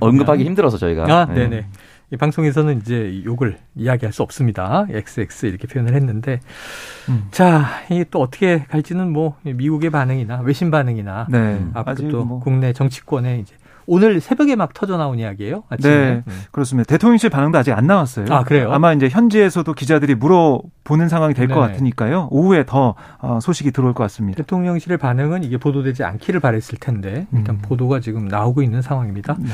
[0.00, 1.04] 언급하기 힘들어서 저희가.
[1.04, 1.48] 아, 네.
[1.48, 1.66] 네네.
[2.12, 4.86] 이 방송에서는 이제 욕을 이야기할 수 없습니다.
[4.90, 6.40] XX 이렇게 표현을 했는데
[7.08, 7.26] 음.
[7.30, 11.64] 자, 이게 또 어떻게 갈지는 뭐 미국의 반응이나 외신 반응이나 네.
[11.72, 12.40] 앞으로 또 뭐.
[12.40, 13.54] 국내 정치권에 이제
[13.94, 15.64] 오늘 새벽에 막 터져 나온 이야기예요.
[15.68, 15.94] 아침에.
[15.94, 16.40] 네, 음.
[16.50, 16.88] 그렇습니다.
[16.88, 18.24] 대통령실 반응도 아직 안 나왔어요.
[18.30, 18.72] 아 그래요?
[18.72, 21.72] 아마 이제 현지에서도 기자들이 물어보는 상황이 될것 네.
[21.72, 22.28] 같으니까요.
[22.30, 24.38] 오후에 더 어, 소식이 들어올 것 같습니다.
[24.38, 27.60] 대통령실의 반응은 이게 보도되지 않기를 바랬을 텐데 일단 음.
[27.60, 29.36] 보도가 지금 나오고 있는 상황입니다.
[29.38, 29.48] 네.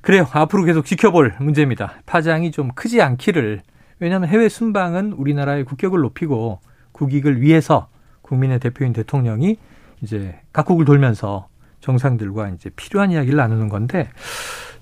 [0.00, 0.26] 그래요.
[0.32, 1.92] 앞으로 계속 지켜볼 문제입니다.
[2.06, 3.60] 파장이 좀 크지 않기를
[4.00, 6.60] 왜냐하면 해외 순방은 우리나라의 국격을 높이고
[6.92, 7.88] 국익을 위해서
[8.22, 9.58] 국민의 대표인 대통령이
[10.00, 11.51] 이제 각국을 돌면서
[11.82, 14.08] 정상들과 이제 필요한 이야기를 나누는 건데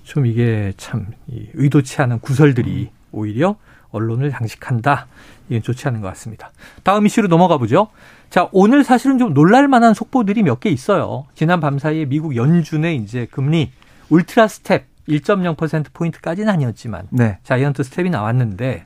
[0.03, 3.57] 좀 이게 참 의도치 않은 구설들이 오히려
[3.89, 5.07] 언론을 장식한다.
[5.49, 6.51] 이건 좋지 않은 것 같습니다.
[6.83, 7.89] 다음 이슈로 넘어가 보죠.
[8.29, 11.25] 자, 오늘 사실은 좀 놀랄 만한 속보들이 몇 개 있어요.
[11.35, 13.71] 지난 밤 사이에 미국 연준의 이제 금리
[14.09, 17.39] 울트라 스텝 1.0%포인트까지는 아니었지만 네.
[17.43, 18.85] 자이언트 스텝이 나왔는데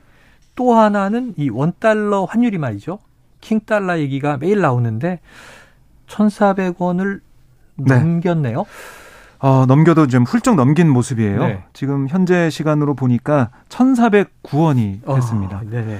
[0.56, 2.98] 또 하나는 이 원달러 환율이 말이죠.
[3.42, 5.20] 킹달러 얘기가 매일 나오는데
[6.08, 7.20] 1,400원을
[7.76, 7.98] 네.
[7.98, 8.64] 넘겼네요.
[9.38, 11.38] 어, 넘겨도 좀 훌쩍 넘긴 모습이에요.
[11.46, 11.64] 네.
[11.72, 15.58] 지금 현재 시간으로 보니까 1,409원이 됐습니다.
[15.58, 15.98] 어, 네네.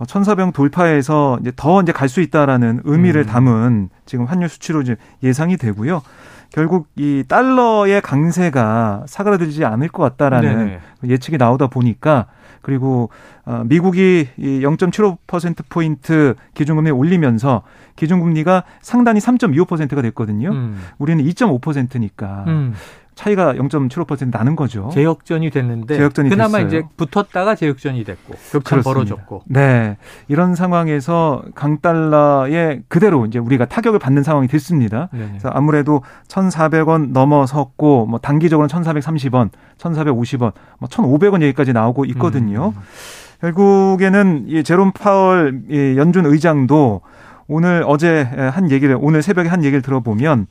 [0.00, 3.26] 1,400 돌파해서 이제 더 이제 갈 수 있다라는 의미를 음.
[3.26, 6.02] 담은 지금 환율 수치로 이제 예상이 되고요.
[6.50, 10.80] 결국 이 달러의 강세가 사그라들지 않을 것 같다라는 네네.
[11.04, 12.26] 예측이 나오다 보니까
[12.62, 13.10] 그리고
[13.44, 17.62] 어, 미국이 이0.75% 포인트 기준금리 올리면서
[17.96, 20.50] 기준금리가 상단이 3.25%가 됐거든요.
[20.50, 20.80] 음.
[20.98, 22.74] 우리는 2.5%니까 음.
[23.18, 24.90] 차이가 0.75% 나는 거죠.
[24.94, 26.66] 재역전이 됐는데 재역전이 그나마 됐어요.
[26.68, 29.42] 이제 붙었다가 재역전이 됐고 격차 벌어졌고.
[29.46, 29.96] 네.
[30.28, 35.08] 이런 상황에서 강달러에 그대로 이제 우리가 타격을 받는 상황이 됐습니다.
[35.12, 35.26] 네네.
[35.30, 42.72] 그래서 아무래도 1,400원 넘어섰고 뭐 단기적으로는 1,430원, 1,450원, 뭐 1,500원 얘기까지 나오고 있거든요.
[42.76, 42.82] 음.
[43.40, 45.62] 결국에는 이 제롬 파월
[45.96, 47.00] 연준 의장도
[47.48, 50.46] 오늘 어제 한 얘기를 오늘 새벽에 한 얘기를 들어보면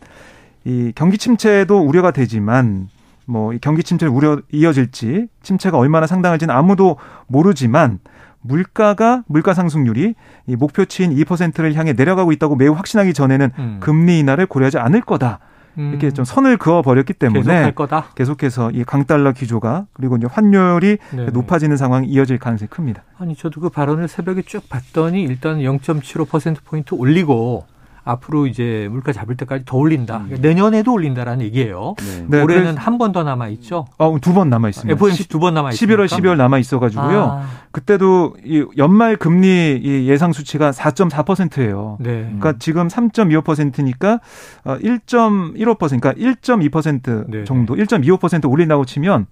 [0.68, 2.90] 이 경기 침체도 우려가 되지만
[3.26, 8.00] 뭐 경기 침체 우려 이어질지 침체가 얼마나 상당할지는 아무도 모르지만
[8.42, 10.14] 물가가 물가 상승률이
[10.46, 13.78] 이 목표치인 2%를 향해 내려가고 있다고 매우 확신하기 전에는 음.
[13.80, 15.40] 금리 인하를 고려하지 않을 거다.
[15.78, 17.72] 이렇게 좀 선을 그어 버렸기 때문에
[18.16, 21.32] 계속 해서 이 강달러 기조가 그리고 이제 환율이 네네.
[21.32, 23.04] 높아지는 상황이 이어질 가능성이 큽니다.
[23.20, 27.68] 아니 저도 그 발언을 새벽에 쭉 봤더니 일단 0.75% 포인트 올리고
[28.08, 30.18] 앞으로 이제 물가 잡을 때까지 더 올린다.
[30.30, 30.38] 음.
[30.42, 31.96] 내년에도 올린다라는 얘기예요.
[32.28, 32.42] 네.
[32.42, 33.86] 올해는 네, 한번 더 남아 있죠.
[33.98, 34.94] 어, 두번 남아 있습니다.
[34.94, 36.04] FOMC 두 번 남아 있습니다.
[36.04, 37.40] 11월, 12월 남아 있어 가지고요.
[37.42, 37.48] 아.
[37.72, 41.98] 그때도 이 연말 금리 예상 수치가 4.4%예요.
[42.00, 42.24] 네.
[42.24, 44.20] 그러니까 지금 3.25%니까
[44.66, 47.44] 1.15% 그러니까 1.2% 네.
[47.44, 49.28] 정도, 1.25% 올린다고 치면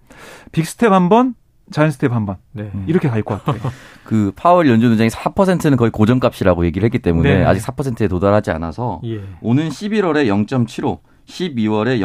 [0.51, 1.35] 빅스텝 한 번,
[1.71, 2.35] 자이언트 스텝 한 번.
[2.51, 2.71] 네.
[2.87, 3.71] 이렇게 갈 것 같아요.
[4.03, 7.43] 그 파월 연준 의장이 4%는 거의 고정값이라고 얘기를 했기 때문에 네.
[7.43, 9.21] 아직 4%에 도달하지 않아서 예.
[9.41, 11.99] 오는 11월에 0.75, 12월에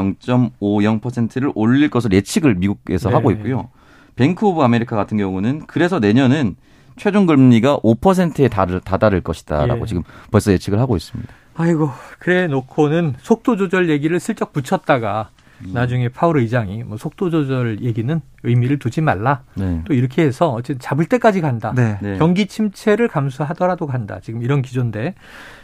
[0.61, 3.14] 0.50%를 올릴 것을 예측을 미국에서 네.
[3.14, 3.68] 하고 있고요.
[4.16, 6.57] Bank of America 같은 경우는 그래서 내년은
[6.96, 9.87] 최종 금리가 5%에 다를, 다다를 것이다라고 예.
[9.87, 11.33] 지금 벌써 예측을 하고 있습니다.
[11.57, 15.31] 아이고 그래 놓고는 속도 조절 얘기를 슬쩍 붙였다가
[15.66, 15.73] 음.
[15.73, 19.42] 나중에 파월 의장이 뭐 속도 조절 얘기는 의미를 두지 말라.
[19.55, 19.83] 네.
[19.85, 21.73] 또 이렇게 해서 어쨌든 잡을 때까지 간다.
[21.75, 21.99] 네.
[22.01, 22.18] 네.
[22.18, 24.20] 경기 침체를 감수하더라도 간다.
[24.23, 25.14] 지금 이런 기조인데.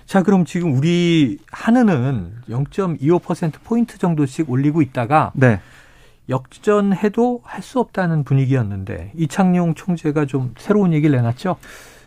[0.05, 5.61] 자, 그럼 지금 우리 한은은 0.25% 포인트 정도씩 올리고 있다가 네.
[6.29, 11.57] 역전해도 할 수 없다는 분위기였는데 이창용 총재가 좀 새로운 얘기를 내놨죠.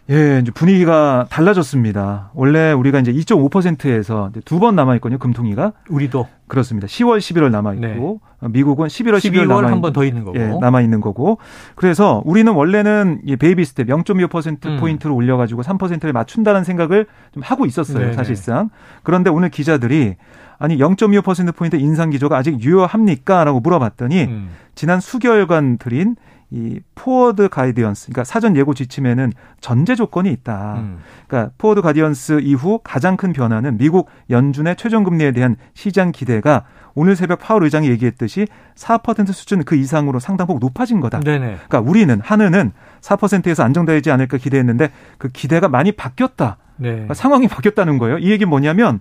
[0.10, 2.32] 예, 이제 분위기가 달라졌습니다.
[2.34, 5.74] 원래 우리가 이제 2.5%에서 두 번 남아 있거든요, 금통위가.
[5.88, 6.88] 우리도 그렇습니다.
[6.88, 7.96] 10월, 11월 남아 있고 네.
[8.00, 10.40] 어, 미국은 11월, 12월, 12월 남아 한번 더 있는 거고.
[10.40, 11.38] 예, 남아 있는 거고.
[11.76, 14.78] 그래서 우리는 원래는 이 베이비 스텝 0.25% 음.
[14.80, 18.14] 포인트를 올려 가지고 3%를 맞춘다는 생각을 좀 하고 있었어요, 네네.
[18.14, 18.72] 사실상.
[19.04, 20.16] 그런데 오늘 기자들이
[20.58, 24.50] 아니 0.25% 포인트 인상 기조가 아직 유효합니까라고 물어봤더니 음.
[24.74, 26.16] 지난 수개월간 드린
[26.52, 29.32] 이 forward guidance, 그러니까 사전 예고 지침에는
[29.62, 30.76] 전제 조건이 있다.
[30.80, 31.00] 음.
[31.28, 36.66] 그러니까 forward guidance 이후 가장 큰 변화는 미국 연준의 최종 금리에 대한 시장 기대가
[37.00, 41.22] 오늘 새벽 파월 의장이 얘기했듯이 4% 수준 그 이상으로 상당폭 높아진 거다.
[41.22, 41.46] 네네.
[41.68, 46.58] 그러니까 우리는 한은은 4%에서 안정되지 않을까 기대했는데 그 기대가 많이 바뀌었다.
[46.76, 46.92] 네.
[46.92, 48.18] 그러니까 상황이 바뀌었다는 거예요.
[48.18, 49.00] 이 얘기 뭐냐면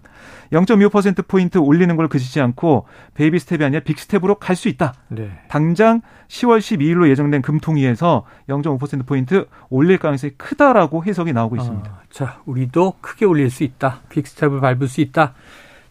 [0.52, 4.94] 0.25%포인트 올리는 걸 그치지 않고 베이비 스텝이 아니라 빅 스텝으로 갈 수 있다.
[5.08, 5.30] 네.
[5.48, 11.90] 당장 10월 12일로 예정된 금통위에서 0.5%포인트 올릴 가능성이 크다라고 해석이 나오고 아, 있습니다.
[11.90, 14.02] 아, 자, 우리도 크게 올릴 수 있다.
[14.08, 15.34] 빅 스텝을 밟을 수 있다.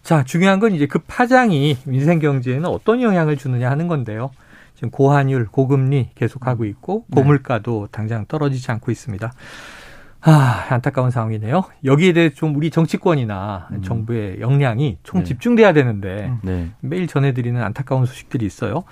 [0.08, 4.32] 자, 중요한 건 이제 그 파장이 민생 경제에는 어떤 영향을 주느냐 하는 건데요.
[4.74, 7.22] 지금 고환율, 고금리 계속하고 있고 네.
[7.22, 9.34] 고물가도 당장 떨어지지 않고 있습니다.
[10.22, 11.66] 아, 안타까운 상황이네요.
[11.84, 13.82] 여기에 대해 좀 우리 정치권이나 음.
[13.82, 15.26] 정부의 역량이 총 네.
[15.26, 16.40] 집중돼야 되는데 음.
[16.42, 16.72] 네.
[16.80, 18.86] 매일 전해드리는 안타까운 소식들이 있어요.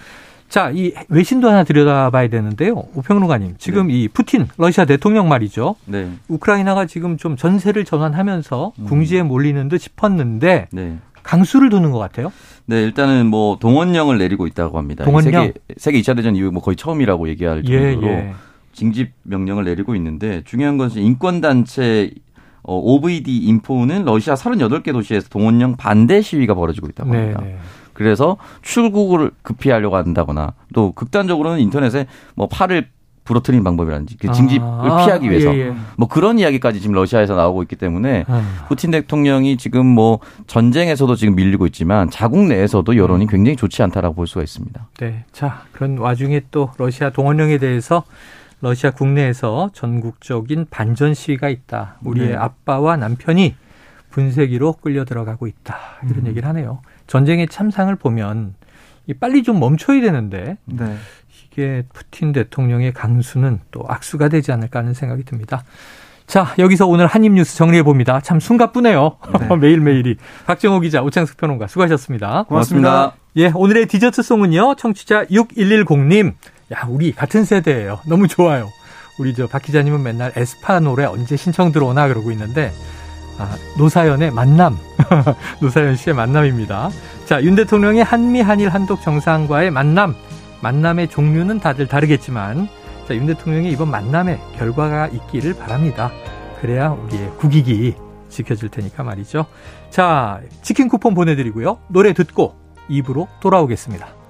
[0.50, 2.84] 자, 이 외신도 하나 들여다봐야 되는데요.
[2.94, 3.94] 우평론가님, 지금 네.
[3.94, 5.76] 이 푸틴 러시아 대통령 말이죠.
[5.86, 6.10] 네.
[6.28, 8.86] 우크라이나가 지금 좀 전세를 전환하면서 음.
[8.86, 10.98] 궁지에 몰리는 듯 싶었는데 네.
[11.24, 12.32] 강수를 두는 것 같아요.
[12.68, 15.04] 네, 일단은 뭐 동원령을 내리고 있다고 합니다.
[15.04, 15.46] 동원령?
[15.48, 18.34] 세계 세계 2차 대전 이후 뭐 거의 처음이라고 얘기할 예, 정도로 예, 예.
[18.74, 22.12] 징집 명령을 내리고 있는데 중요한 것은 인권 단체
[22.64, 27.40] 어, OVD 인포는 러시아 38개 도시에서 동원령 반대 시위가 벌어지고 있다고 합니다.
[27.42, 27.58] 네네.
[27.96, 32.06] 그래서 출국을 급히 하려고 한다거나 또 극단적으로는 인터넷에
[32.36, 32.90] 뭐 팔을
[33.24, 35.76] 부러뜨린 방법이라든지 그 징집을 아, 피하기 위해서 예, 예.
[35.98, 38.66] 뭐 그런 이야기까지 지금 러시아에서 나오고 있기 때문에 아.
[38.68, 44.28] 푸틴 대통령이 지금 뭐 전쟁에서도 지금 밀리고 있지만 자국 내에서도 여론이 굉장히 좋지 않다라고 볼
[44.28, 44.88] 수가 있습니다.
[45.00, 45.26] 네.
[45.32, 48.04] 자, 그런 와중에 또 러시아 동원령에 대해서
[48.62, 51.98] 러시아 국내에서 전국적인 반전 시위가 있다.
[52.04, 52.36] 우리의 네.
[52.36, 53.56] 아빠와 남편이
[54.12, 55.76] 분쇄기로 끌려 들어가고 있다.
[56.08, 56.28] 이런 음.
[56.28, 56.80] 얘기를 하네요.
[57.08, 58.56] 전쟁의 참상을 보면
[59.20, 60.98] 빨리 좀 멈춰야 되는데 네.
[61.52, 65.64] 이게 푸틴 대통령의 강수는 또 악수가 되지 않을까 하는 생각이 듭니다.
[66.28, 68.20] 자, 여기서 오늘 한입뉴스 정리해 봅니다.
[68.20, 69.18] 참 숨가쁘네요.
[69.40, 69.56] 네.
[69.56, 70.18] 매일매일이.
[70.48, 72.46] 박정호 기자, 오창석 평론가 수고하셨습니다.
[72.48, 72.90] 고맙습니다.
[72.90, 73.16] 고맙습니다.
[73.38, 74.76] 예, 오늘의 디저트송은요.
[74.76, 76.34] 청취자 6110님.
[76.74, 78.00] 야, 우리 같은 세대예요.
[78.08, 78.70] 너무 좋아요.
[79.20, 82.72] 우리 저 박 기자님은 맨날 에스파 노래 언제 신청 들어오나 그러고 있는데
[83.38, 84.78] 아, 노사연의 만남.
[85.62, 86.90] 노사연 씨의 만남입니다.
[87.26, 90.16] 자, 윤 대통령의 한미 한일 한독 정상과의 만남.
[90.62, 92.68] 만남의 종류는 다들 다르겠지만
[93.08, 96.12] 자, 윤 대통령의 이번 만남에 결과가 있기를 바랍니다.
[96.60, 97.96] 그래야 우리의 국익이
[98.30, 99.46] 지켜질 테니까 말이죠.
[99.90, 101.80] 자, 치킨 쿠폰 보내드리고요.
[101.88, 102.56] 노래 듣고
[102.90, 104.25] 입으로 돌아오겠습니다.